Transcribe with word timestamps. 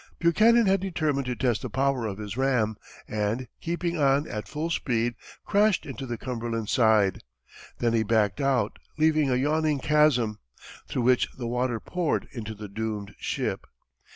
Buchanan 0.17 0.65
had 0.65 0.79
determined 0.79 1.27
to 1.27 1.35
test 1.35 1.61
the 1.61 1.69
power 1.69 2.07
of 2.07 2.17
his 2.17 2.35
ram, 2.35 2.75
and 3.07 3.47
keeping 3.61 3.99
on 3.99 4.27
at 4.27 4.47
full 4.47 4.71
speed, 4.71 5.13
crashed 5.45 5.85
into 5.85 6.07
the 6.07 6.17
Cumberland's 6.17 6.71
side. 6.71 7.21
Then 7.77 7.93
he 7.93 8.01
backed 8.01 8.41
out, 8.41 8.79
leaving 8.97 9.29
a 9.29 9.35
yawning 9.35 9.77
chasm, 9.77 10.39
through 10.87 11.03
which 11.03 11.27
the 11.37 11.45
water 11.47 11.79
poured 11.79 12.27
into 12.31 12.55
the 12.55 12.67
doomed 12.67 13.13
ship. 13.19 13.67